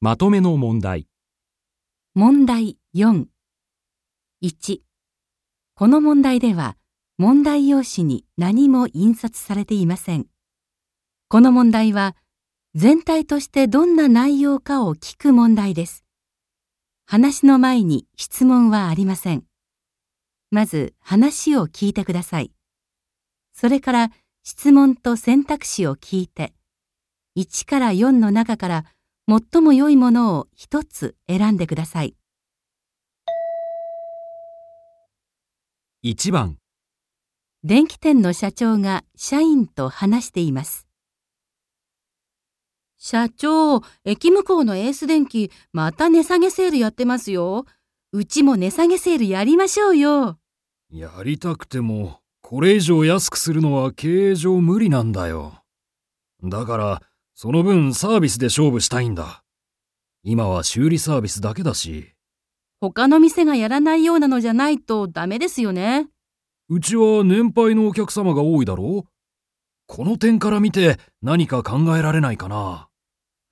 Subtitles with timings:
[0.00, 1.08] まとめの問題。
[2.14, 3.26] 問題4。
[4.44, 4.78] 1。
[5.74, 6.76] この問題では、
[7.16, 10.26] 問題用紙に何も印刷されていません。
[11.26, 12.14] この問題は、
[12.76, 16.04] 全体としてどんな内容かを聞く問題です。
[17.04, 19.42] 話の前に質問はありません。
[20.52, 22.52] まず話を聞いてください。
[23.52, 24.10] それから
[24.44, 26.54] 質問と選択肢を聞いて、
[27.36, 28.84] 1から4の中から
[29.28, 32.16] 最も良いものを一つ選んでください。
[36.02, 36.56] 1番、
[37.62, 40.88] 電気店の社長が社員と話しています。
[42.96, 47.66] 社長、駅向こうのエース電機、また値下げセールやってますよ。
[48.12, 50.38] うちも値下げセールやりましょうよ。
[50.90, 55.62] やりたくても、これ以上安くするのは経営上無理なんだよ。
[56.42, 57.02] だから、
[57.40, 59.44] その分サービスで勝負したいんだ。
[60.24, 62.12] 今は修理サービスだけだし、
[62.80, 66.08] 他の店がやらないようなのじゃないとダメですよね。
[66.68, 69.08] うちは年配のお客様が多いだろう
[69.86, 72.88] この点から見て何か考えられないかな。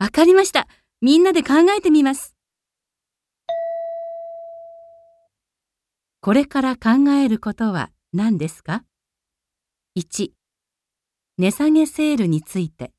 [0.00, 0.66] わかりました。
[1.00, 2.34] みんなで考えてみます。
[6.22, 8.82] これから考えることは何ですか
[9.96, 10.32] ?1、
[11.38, 12.95] 値下げセールについて。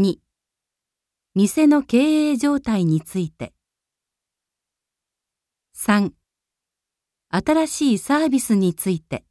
[0.00, 0.20] 2、
[1.34, 1.96] 店の経
[2.30, 3.52] 営状態について。
[5.74, 6.12] 3、
[7.30, 9.24] 新しいサービスについて。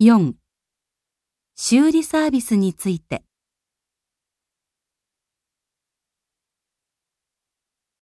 [0.00, 0.34] 4、
[1.56, 3.24] 修理サービスについて。